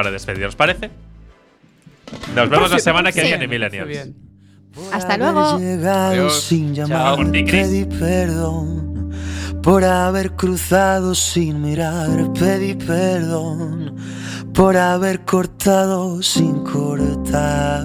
[0.00, 0.90] para despedir, ¿os parece?
[2.34, 3.26] Nos vemos la semana que Sí.
[3.26, 3.86] viene, Millennials.
[3.86, 4.14] bien.
[4.92, 5.58] Hasta luego.
[5.58, 6.40] llegado Adiós.
[6.42, 7.30] sin llamar, Chao.
[7.30, 7.66] Ti, Chris.
[7.68, 9.10] pedí perdón
[9.62, 13.94] por haber cruzado sin mirar, pedí perdón
[14.54, 17.84] por haber cortado sin cortar.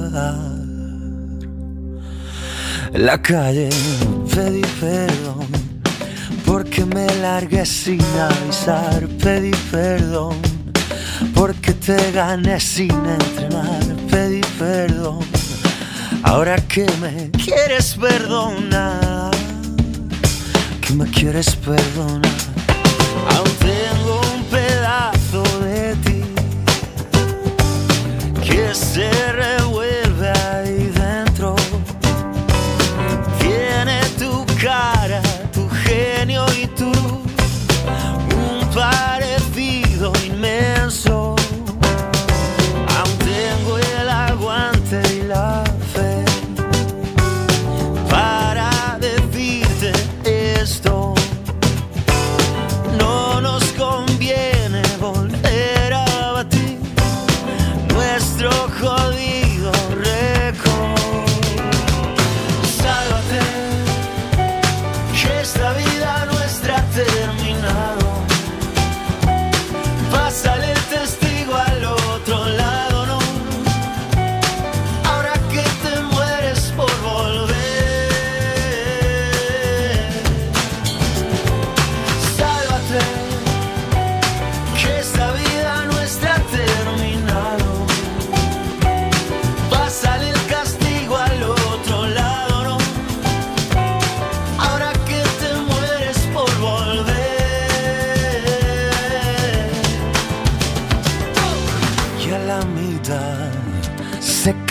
[2.93, 3.67] La calle
[4.33, 5.47] pedí perdón
[6.45, 10.35] porque me largué sin avisar, pedí perdón
[11.33, 15.19] porque te gané sin entrenar, pedí perdón.
[16.23, 19.31] Ahora que me quieres perdonar,
[20.81, 22.31] que me quieres perdonar,
[23.35, 26.23] aún tengo un pedazo de ti
[28.43, 29.94] que se revuelve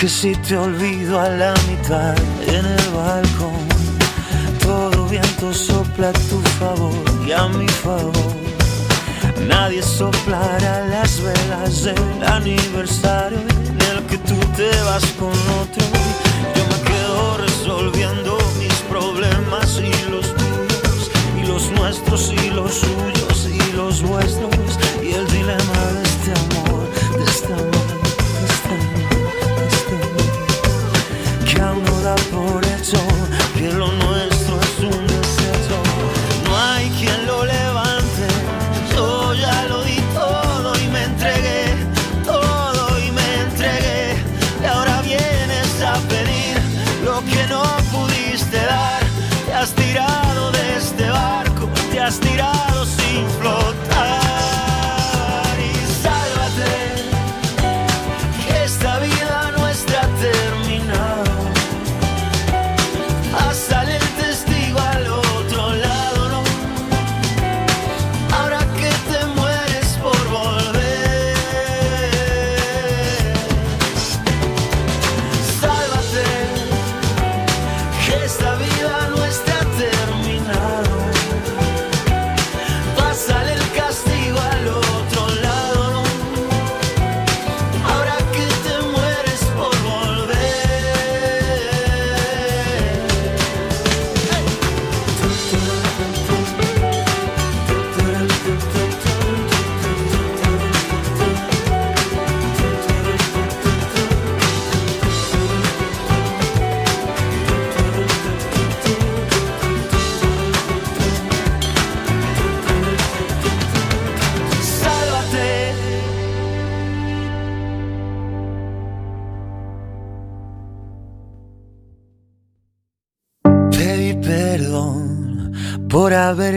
[0.05, 2.14] que si te olvido a la mitad
[2.47, 3.66] en el balcón,
[4.62, 6.92] todo viento sopla a tu favor
[7.26, 8.34] y a mi favor.
[9.48, 15.32] Nadie soplará las velas del aniversario en el que tú te vas con
[15.62, 15.87] otro.
[16.54, 21.10] Yo me quedo resolviendo mis problemas y los tuyos,
[21.41, 24.50] y los nuestros y los suyos y los vuestros,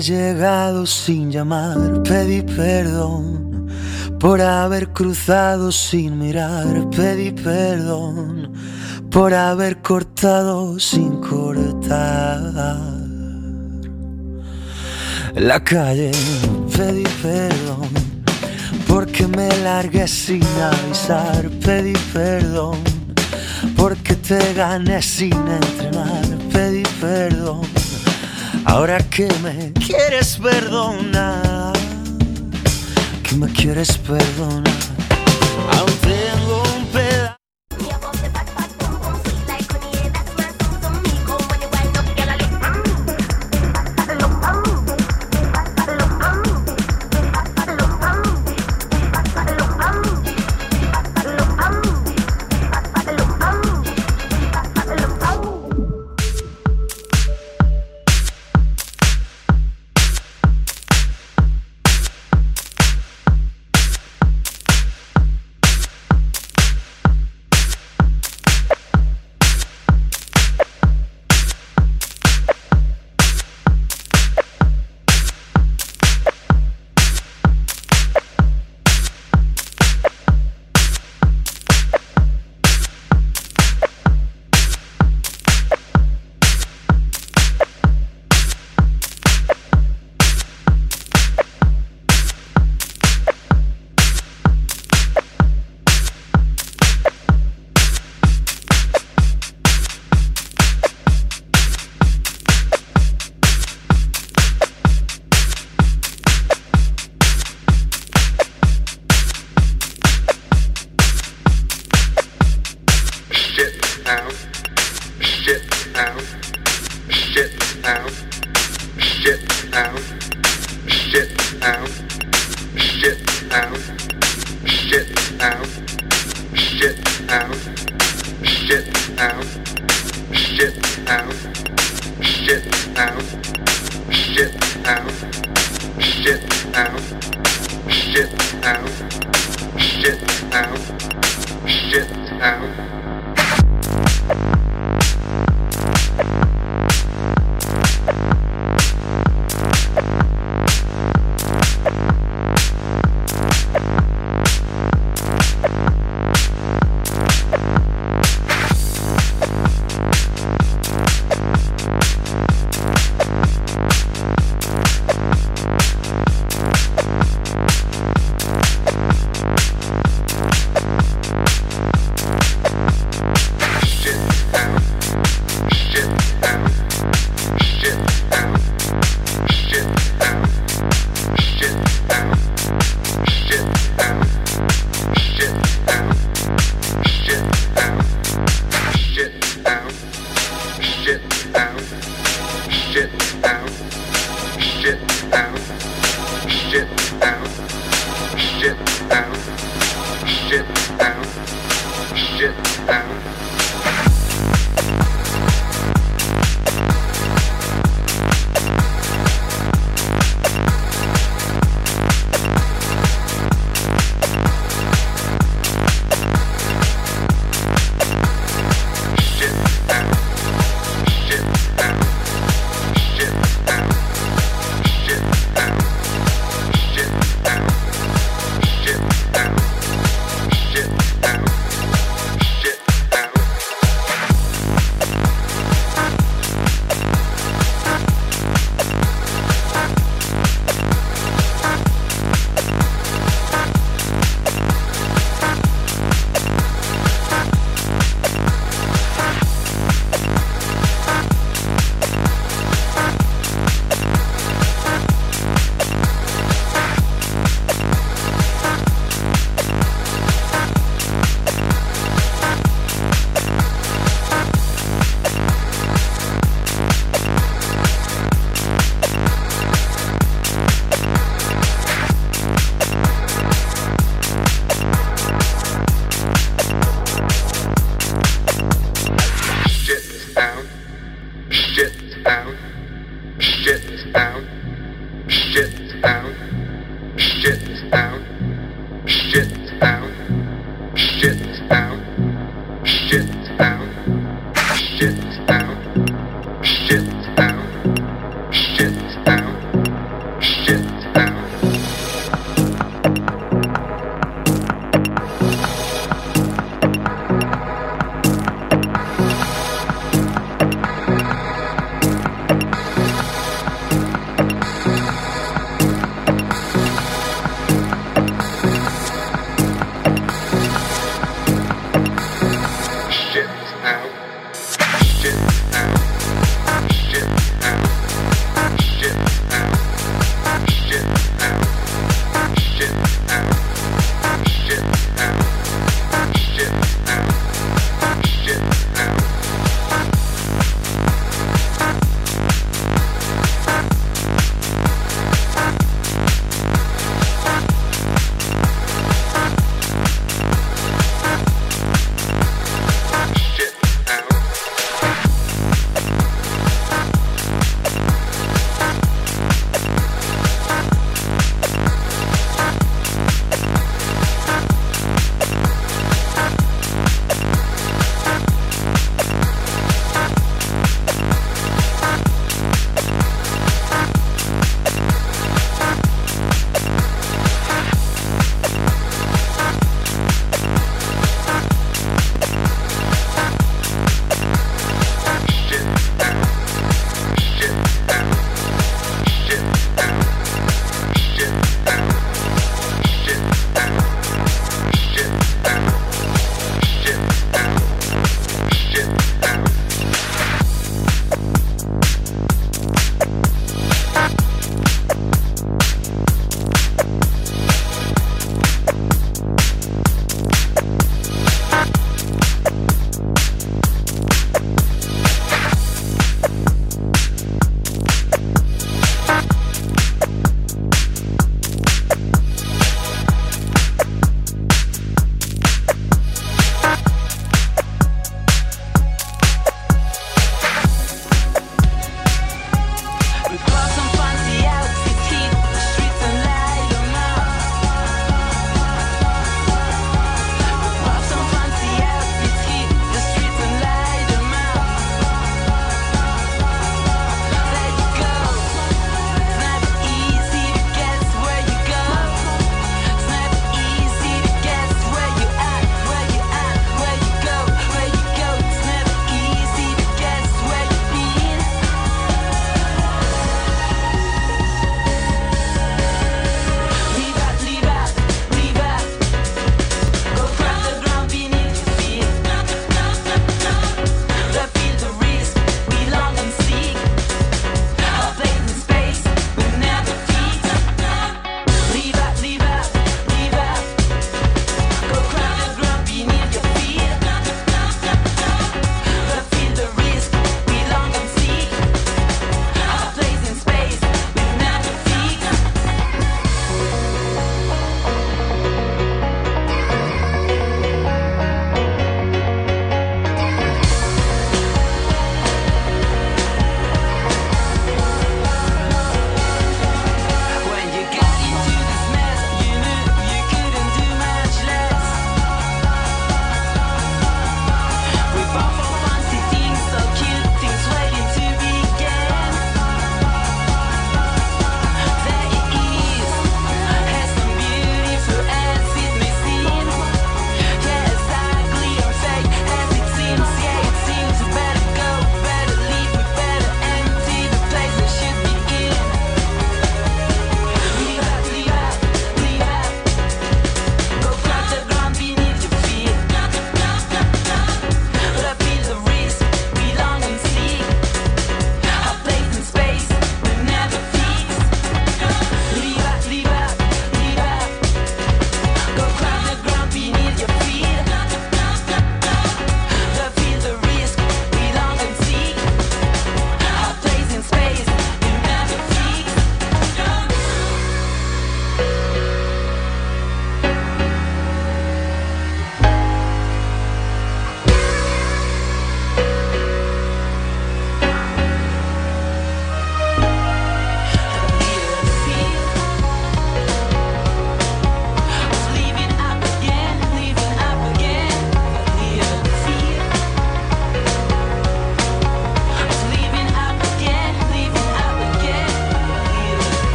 [0.00, 2.02] llegado sin llamar.
[2.02, 3.68] Pedí perdón
[4.18, 6.88] por haber cruzado sin mirar.
[6.90, 8.52] Pedí perdón
[9.10, 12.40] por haber cortado sin cortar.
[15.34, 16.12] La calle
[16.76, 17.88] pedí perdón
[18.86, 21.50] porque me largué sin avisar.
[21.64, 22.78] Pedí perdón
[23.76, 26.24] porque te gané sin entrenar.
[26.52, 27.83] Pedí perdón.
[28.64, 31.72] Ahora que me quieres perdonar,
[33.22, 34.72] que me quieres perdonar,
[35.72, 36.63] aún tengo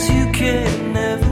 [0.00, 1.29] cause you can never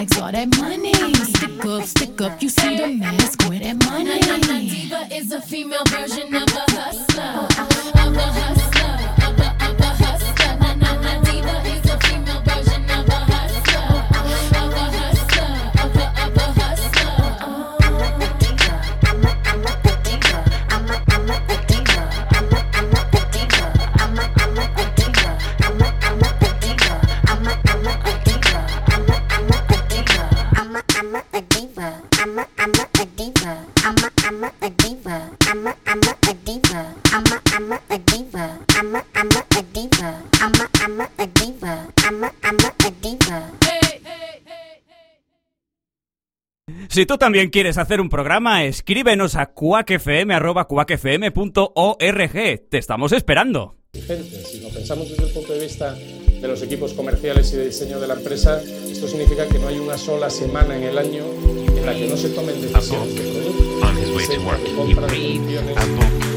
[0.00, 0.92] bags, all that money.
[1.14, 4.20] Stick up, stick up, you see the mask, where that money.
[4.20, 7.46] Nana Diva is a female version of a hustler,
[8.00, 8.99] of a hustler.
[46.90, 50.32] Si tú también quieres hacer un programa, escríbenos a cuacfm.org.
[52.68, 53.76] Te estamos esperando.
[53.92, 58.00] Si no pensamos desde el punto de vista de los equipos comerciales y de diseño
[58.00, 61.22] de la empresa, esto significa que no hay una sola semana en el año
[61.76, 64.18] en la que no se tomen decisiones de producto.
[64.18, 65.38] Se compran es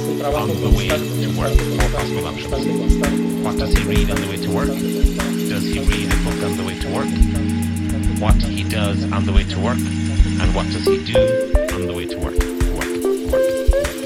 [0.08, 2.14] un trabajo constante, constante, constante,
[2.62, 3.74] constante,
[6.94, 7.63] constante,
[8.24, 11.20] what he does on the way to work and what does he do
[11.74, 12.40] on the way to work,
[12.72, 14.03] work, work.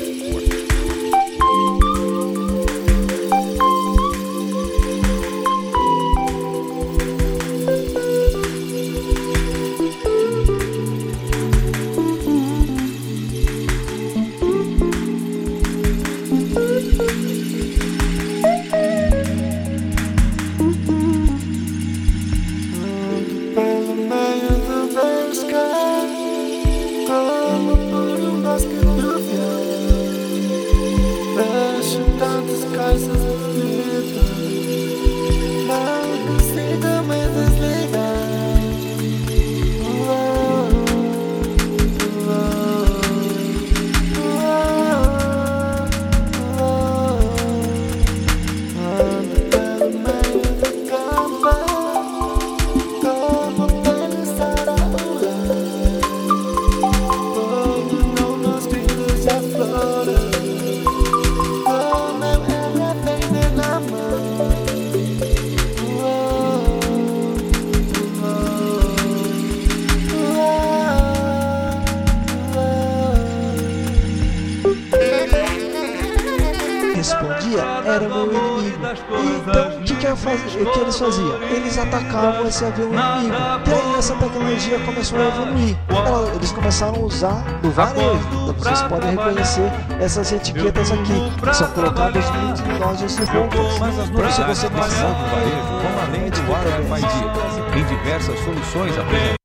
[82.58, 83.36] Atacavam esse avião inimigo.
[83.68, 85.78] E aí essa tecnologia começou a evoluir.
[85.90, 88.20] Ela- Eles começaram a usar no varejo.
[88.32, 93.78] Então, vocês podem reconhecer essas etiquetas aqui, que são colocadas em lojas de roupas.
[94.10, 97.80] Para você você passar do varejo vão além do RFID.
[97.80, 99.38] Em diversas soluções apresentadas.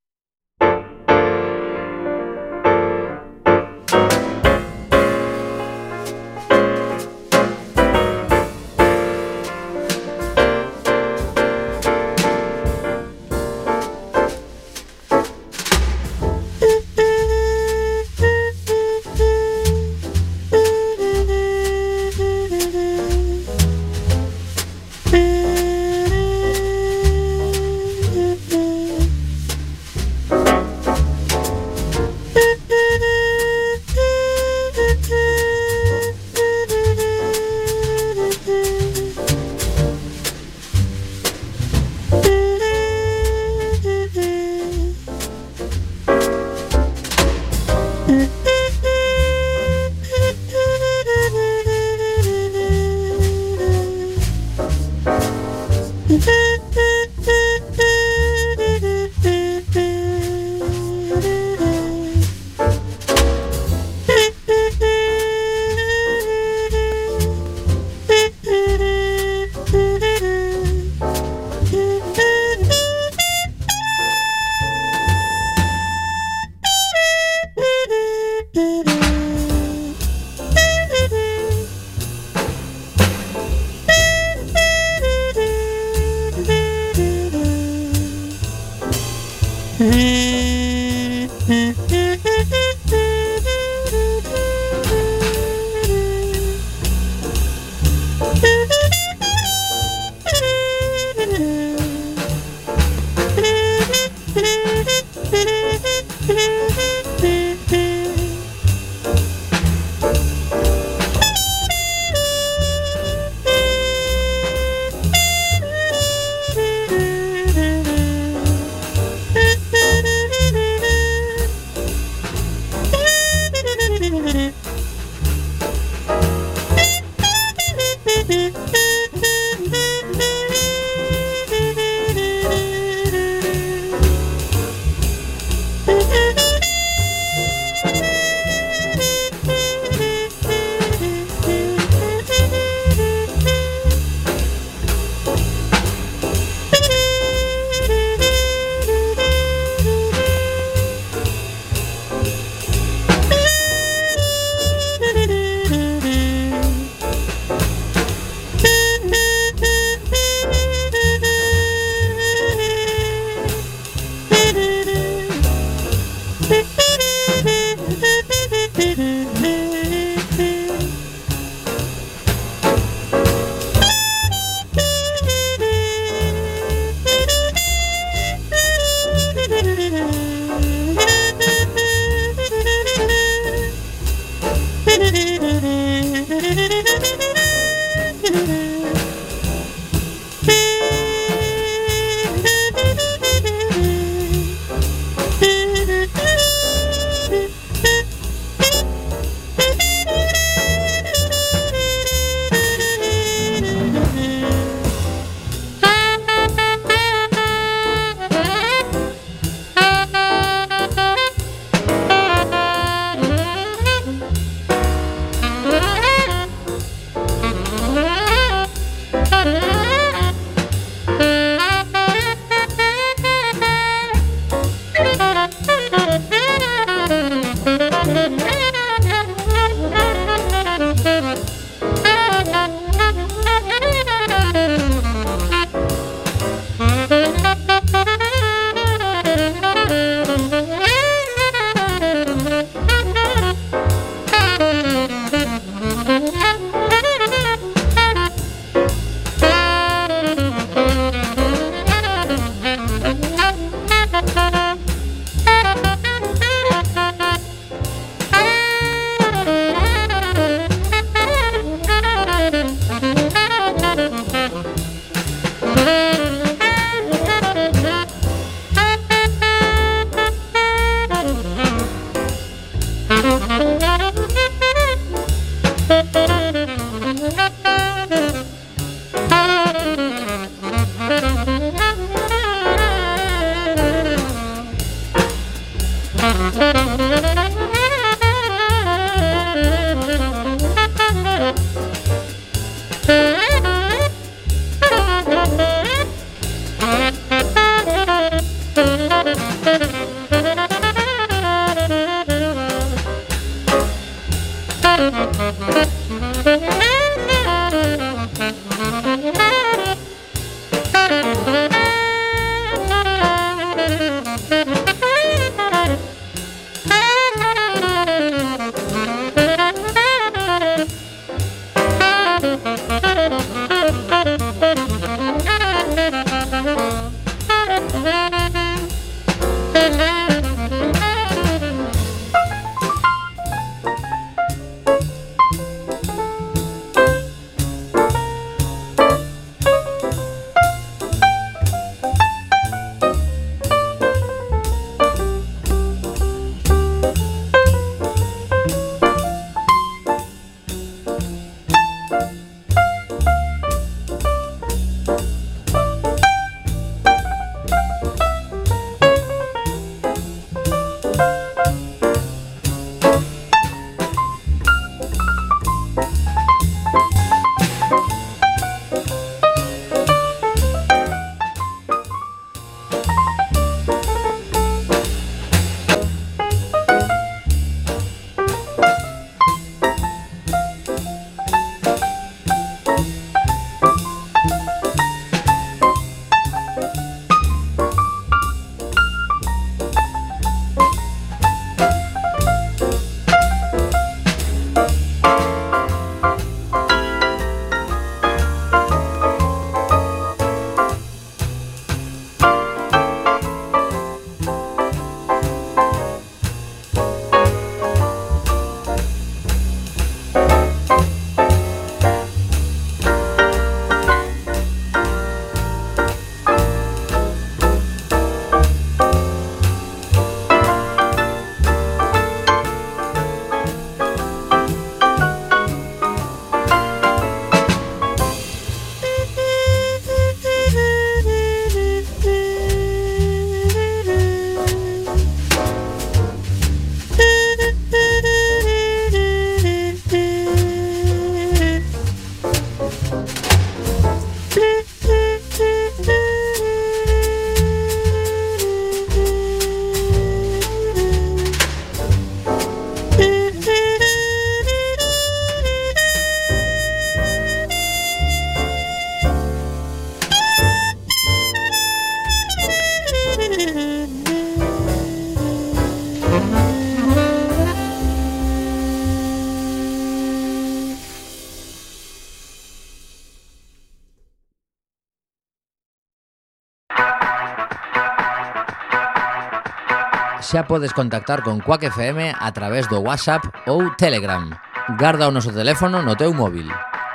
[480.53, 484.53] xa podes contactar con Quack FM a través do WhatsApp ou Telegram.
[485.01, 486.69] Garda o noso teléfono no teu móvil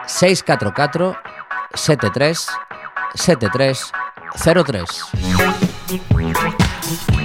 [0.09, 1.13] 644
[1.77, 2.49] 73
[3.13, 3.93] 73
[4.41, 7.16] 03.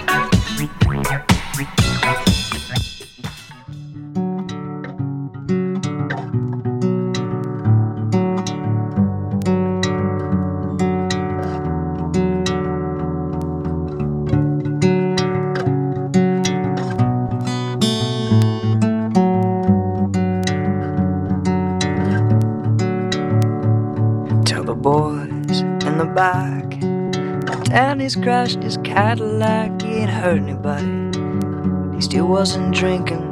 [28.42, 29.80] Crashed his Cadillac.
[29.82, 31.94] He ain't hurt anybody.
[31.94, 33.22] He still wasn't drinking.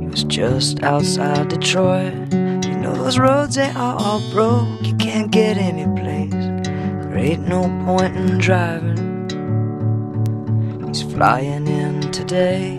[0.00, 2.14] He was just outside Detroit.
[2.32, 4.68] You know those roads they are all broke.
[4.86, 6.30] You can't get any place.
[6.30, 9.26] There ain't no point in driving.
[10.86, 12.78] He's flying in today.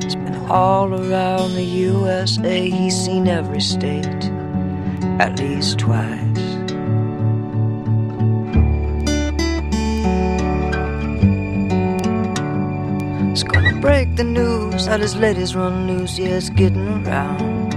[0.00, 2.70] He's been all around the USA.
[2.70, 4.30] He's seen every state
[5.18, 6.27] at least twice.
[14.18, 17.72] The news that his ladies run loose, yeah, it's getting around.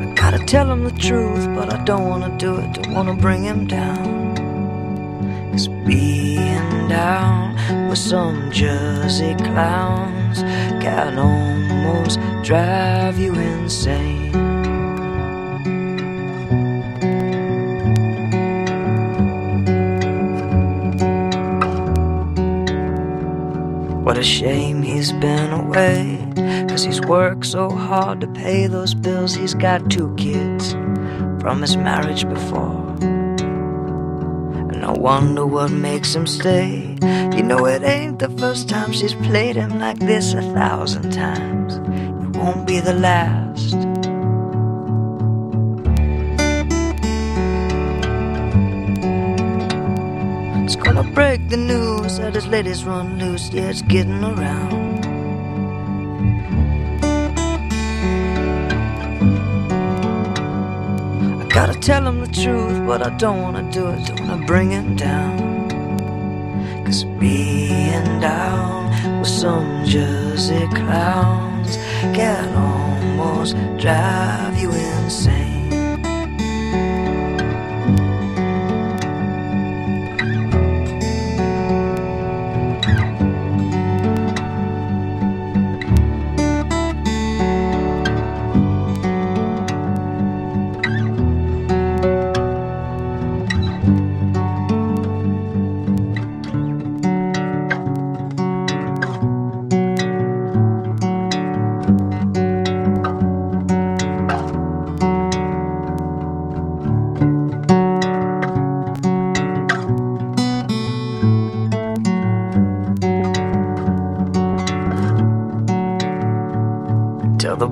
[0.00, 3.42] I gotta tell him the truth, but I don't wanna do it, don't wanna bring
[3.42, 4.34] him down.
[5.52, 7.54] Cause being down
[7.90, 10.38] with some Jersey clowns
[10.80, 14.55] can almost drive you insane.
[24.06, 26.24] What a shame he's been away.
[26.68, 29.34] Cause he's worked so hard to pay those bills.
[29.34, 30.74] He's got two kids
[31.42, 32.94] from his marriage before.
[34.70, 36.96] And I wonder what makes him stay.
[37.36, 41.74] You know, it ain't the first time she's played him like this a thousand times.
[41.74, 43.45] It won't be the last.
[50.96, 53.52] Gonna break the news that his ladies run loose.
[53.52, 55.04] Yeah, it's getting around.
[61.42, 64.06] I gotta tell him the truth, but I don't wanna do it.
[64.06, 65.68] Don't wanna bring him down.
[66.86, 71.76] Cause being down with some Jersey clowns
[72.16, 75.45] can almost drive you insane.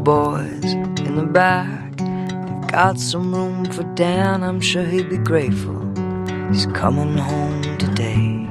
[0.04, 0.72] Boys
[1.06, 4.42] in the back they've got some room for Dan.
[4.42, 5.80] I'm sure he'd be grateful.
[6.50, 8.46] He's coming home today.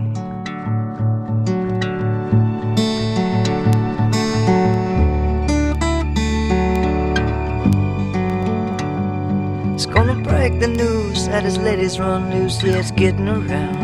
[9.76, 12.64] It's gonna break the news that his ladies run loose.
[12.64, 13.83] Yeah, it's getting around.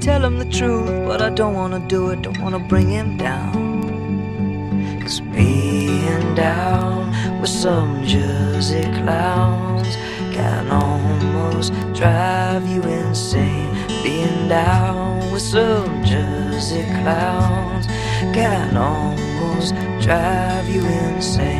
[0.00, 4.98] Tell him the truth, but I don't wanna do it, don't wanna bring him down.
[5.02, 9.96] Cause being down with some Jersey clowns
[10.32, 13.70] can almost drive you insane.
[14.02, 17.86] Being down with some Jersey clowns
[18.36, 21.10] can almost drive you insane.
[21.20, 21.59] Insane.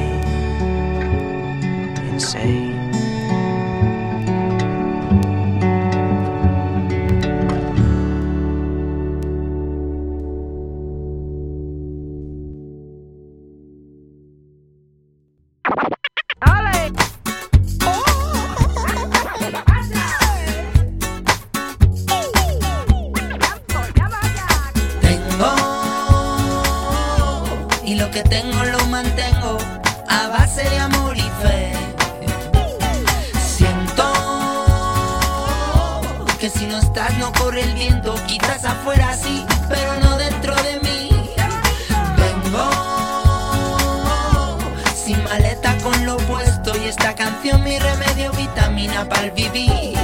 [46.61, 49.95] Lo puesto y esta canción mi remedio vitamina para el vivir.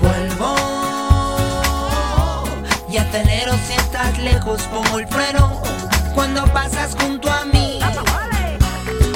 [0.00, 0.54] Vuelvo
[2.90, 5.62] y acelero si estás lejos, pongo el freno
[6.14, 7.78] cuando pasas junto a mí.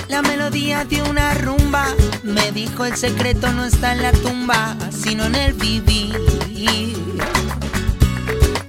[0.08, 1.86] La melodía de una rumba
[2.22, 6.18] me dijo el secreto no está en la tumba, sino en el vivir.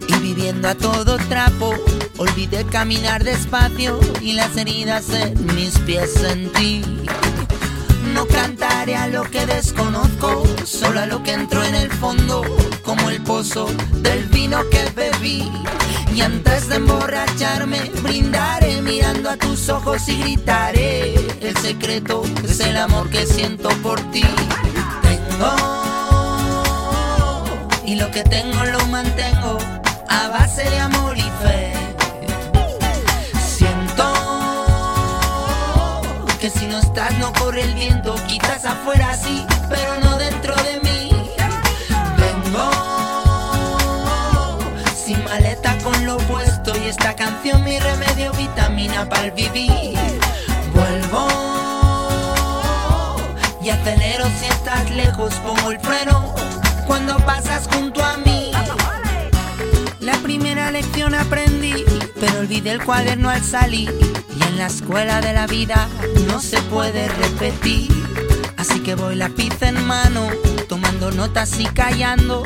[0.07, 1.75] Y viviendo a todo trapo,
[2.17, 6.81] olvidé caminar despacio y las heridas en mis pies sentí.
[8.28, 12.43] Cantaré a lo que desconozco, solo a lo que entró en el fondo,
[12.84, 13.67] como el pozo
[14.01, 15.51] del vino que bebí.
[16.13, 21.15] Y antes de emborracharme, brindaré mirando a tus ojos y gritaré.
[21.41, 24.26] El secreto es el amor que siento por ti.
[25.01, 25.55] Tengo,
[27.86, 29.57] y lo que tengo lo mantengo
[30.09, 31.72] a base de amor y fe.
[36.43, 40.77] Que si no estás no corre el viento, quizás afuera sí, pero no dentro de
[40.81, 41.09] mí.
[42.17, 42.69] Vengo
[44.93, 49.97] sin maleta con lo puesto y esta canción mi remedio vitamina para el vivir.
[50.73, 51.27] Vuelvo
[53.63, 56.35] y acelero si estás lejos, pongo el freno
[56.85, 58.51] cuando pasas junto a mí.
[60.01, 61.85] La primera lección aprendí,
[62.24, 63.93] pero olvidé el cuaderno al salir.
[64.39, 65.89] Y en la escuela de la vida
[66.28, 67.91] no se puede repetir.
[68.55, 70.30] Así que voy lápiz en mano,
[70.69, 72.43] tomando notas y callando.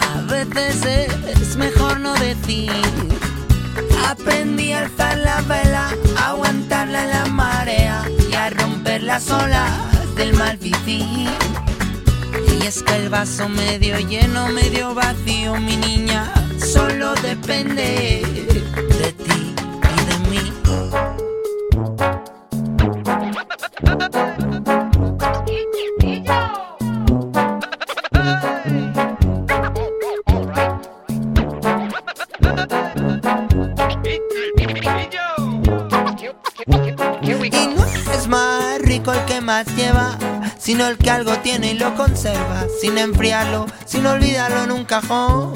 [0.00, 2.70] A veces es mejor no decir.
[4.06, 9.72] Aprendí a alzar la vela, a aguantarla en la marea y a romper las olas
[10.14, 11.28] del mal vivir.
[12.60, 18.46] Y es que el vaso medio lleno, medio vacío, mi niña, solo depende
[40.66, 45.54] sino el que algo tiene y lo conserva, sin enfriarlo, sin olvidarlo en un cajón.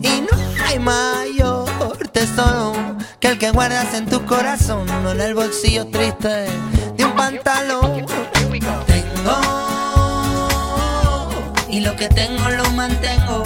[0.00, 1.68] Y no hay mayor
[2.12, 2.72] tesoro
[3.18, 6.46] que el que guardas en tu corazón, no en el bolsillo triste
[6.96, 8.06] de un pantalón.
[8.86, 9.40] Tengo,
[11.68, 13.42] y lo que tengo lo mantengo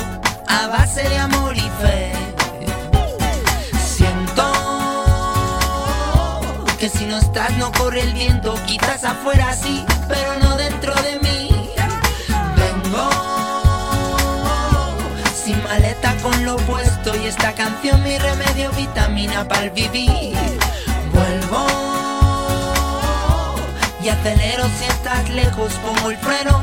[0.47, 2.13] a base de amor y fe.
[6.89, 11.71] Si no estás no corre el viento, quizás afuera sí, pero no dentro de mí.
[12.57, 13.11] Vengo
[15.35, 20.37] sin maleta con lo puesto y esta canción mi remedio vitamina para el vivir.
[21.13, 21.67] Vuelvo
[24.03, 26.63] y acelero si estás lejos, pongo el freno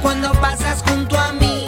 [0.00, 1.66] cuando pasas junto a mí.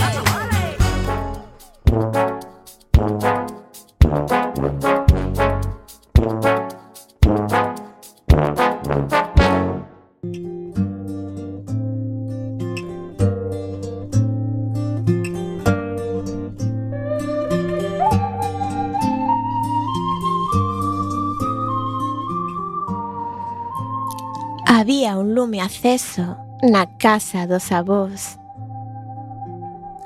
[25.15, 28.39] había un lume aceso na casa dos avós.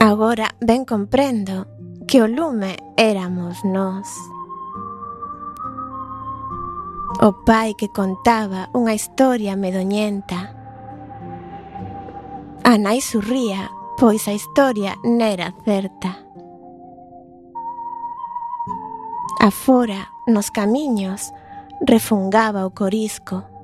[0.00, 1.66] Agora ben comprendo
[2.06, 4.06] que o lume éramos nós.
[7.20, 10.54] O pai que contaba unha historia medoñenta.
[12.64, 16.20] A nai surría, pois a historia nera certa.
[19.40, 21.32] Afora, nos camiños,
[21.80, 23.57] refungaba o corisco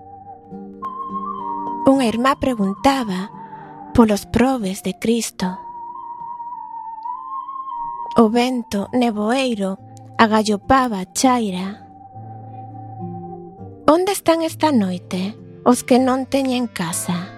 [1.85, 3.29] unha irmá preguntaba
[3.93, 5.61] polos probes de Cristo.
[8.17, 9.77] O vento neboeiro
[10.17, 11.85] agallopaba a chaira.
[13.85, 17.29] Onde están esta noite os que non teñen casa?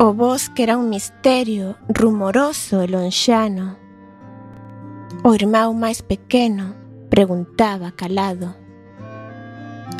[0.00, 3.76] O bosque era un misterio rumoroso e lonxano.
[5.20, 6.72] O irmão máis pequeno
[7.12, 8.56] preguntaba calado.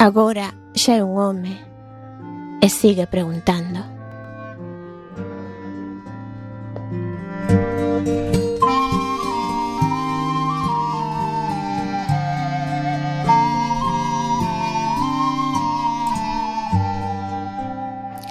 [0.00, 1.69] Agora xa é un home
[2.60, 4.00] e sigue preguntando.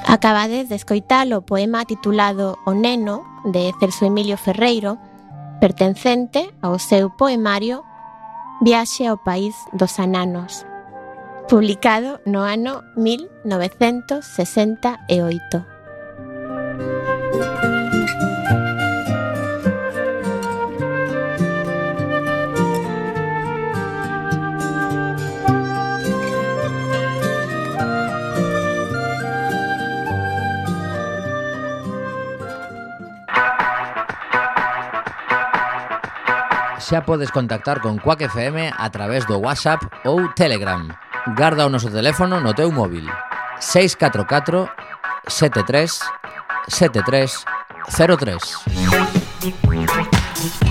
[0.09, 4.97] Acabades de escoitar o poema titulado O Neno de Celso Emilio Ferreiro,
[5.61, 7.83] pertencente ao seu poemario
[8.61, 10.65] Viaxe ao País dos Ananos,
[11.49, 15.65] publicado no ano 1968.
[36.79, 40.89] xa podes contactar con Quack FM a través do WhatsApp ou Telegram
[41.27, 43.09] Garda o noso teléfono no teu móvil.
[43.59, 44.69] 644
[45.27, 45.99] 73
[46.67, 47.45] 73
[47.89, 50.68] 03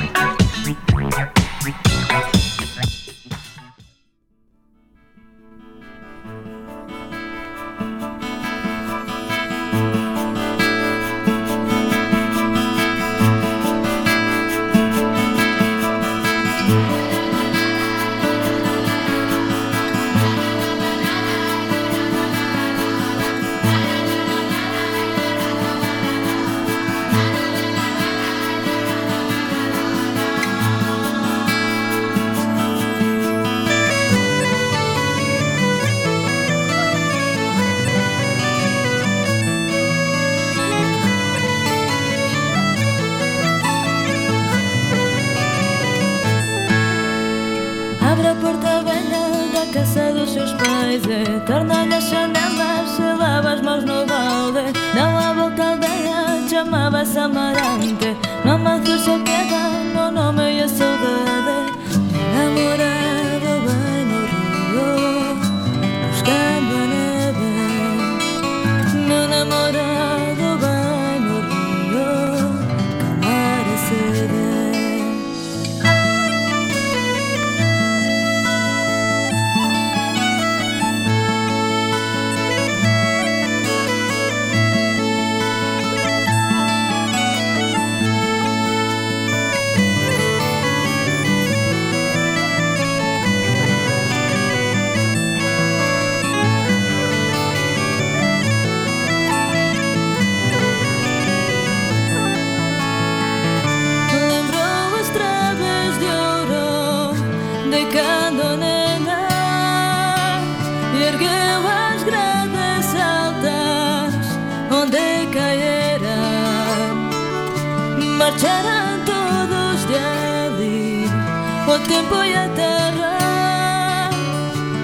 [121.88, 124.10] tempo e a terra,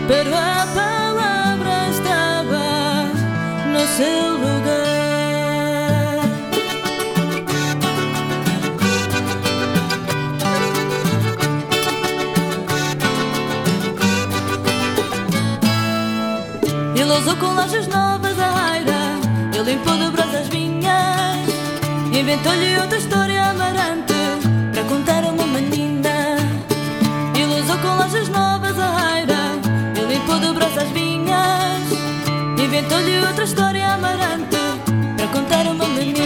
[0.09, 2.65] pero a palavra estava
[3.73, 4.95] no seu lugar.
[16.97, 19.19] Ele usou com lojas novas a aira
[19.53, 21.47] Ele limpou de brasas vinhas
[22.13, 24.15] Inventou-lhe outra história amarante
[24.73, 25.24] Para contar
[28.75, 29.41] caseira.
[29.97, 31.83] Ele pôde braças vinhas,
[32.59, 34.57] inventou-lhe outra história amarante
[35.17, 36.24] para contar uma menina.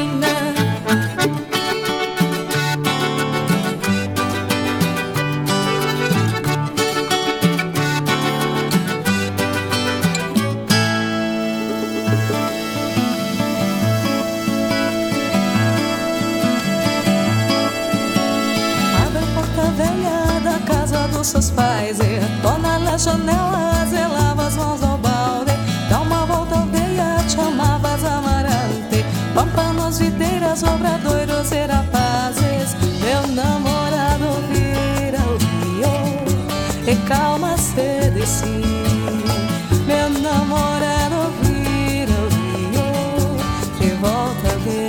[37.08, 38.68] calma se decide.
[39.86, 42.86] Meu namorado vira é é o rio
[43.80, 44.88] e volta vermelho.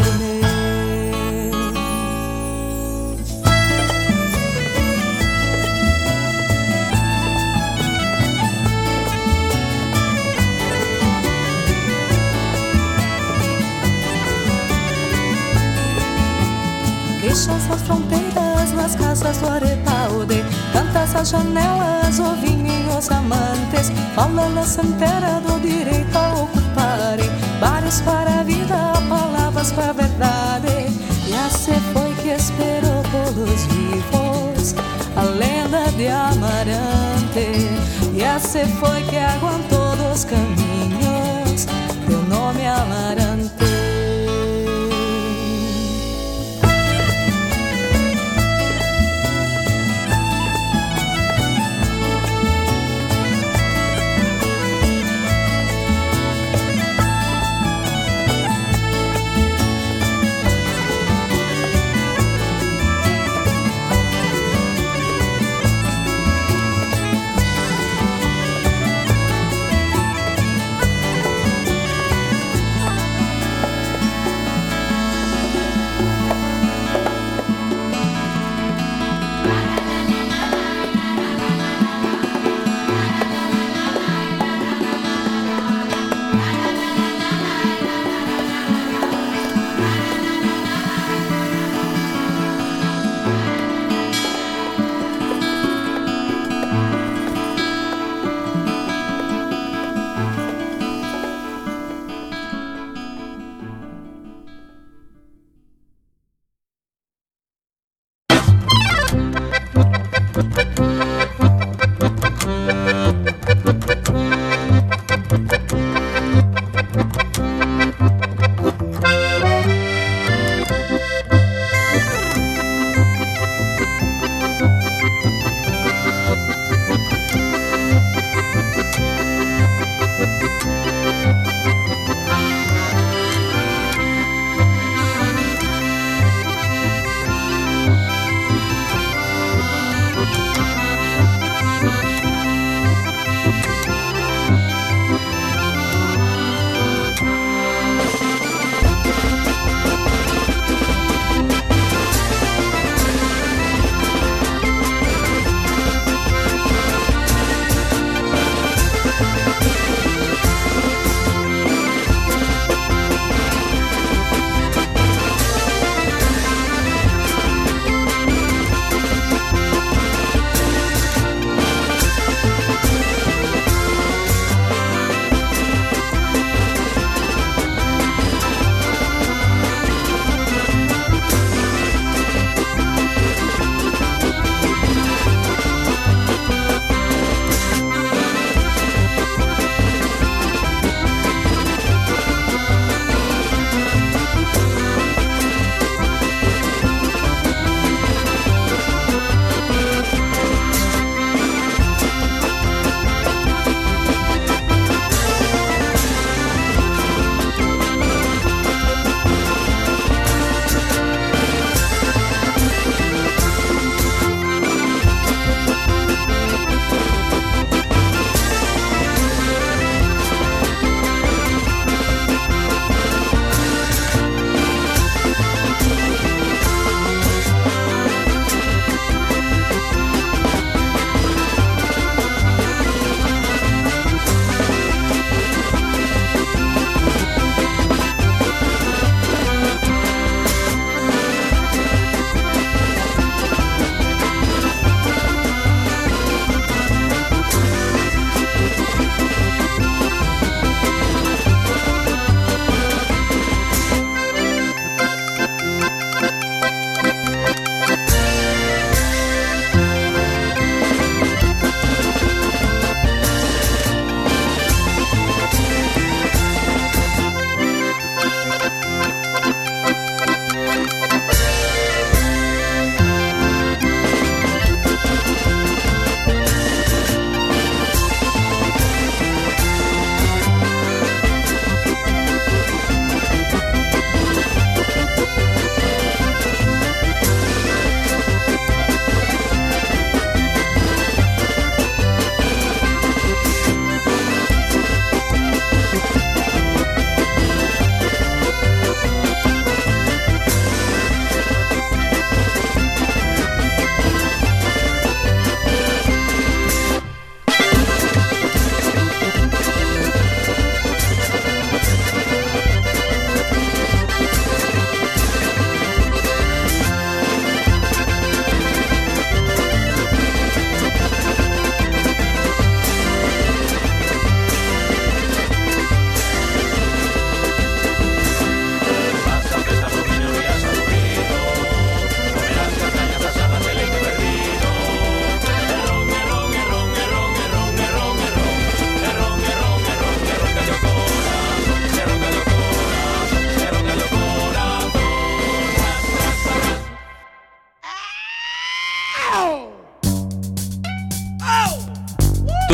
[17.22, 25.42] Deixa suas fronteiras nas casas do Aretalde Tantas as janelas, ovinhos amantes Fala la santera
[25.42, 27.30] do direito a ocuparem.
[27.60, 30.88] Bares para a vida, palavras para a verdade.
[31.28, 34.74] E assim foi que esperou pelos vivos
[35.18, 37.68] A lenda de Amarante.
[38.16, 41.66] E assim foi que aguentou dos caminhos.
[42.08, 43.19] Teu nome é Amarante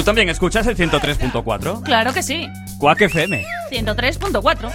[0.06, 1.84] también escuchas el 103.4?
[1.84, 2.48] Claro que sí.
[2.78, 3.44] Quack FM.
[3.72, 4.72] 103.4.